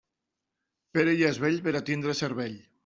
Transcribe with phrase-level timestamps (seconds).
[0.97, 2.63] Pere ja és vell per a tindre cervell.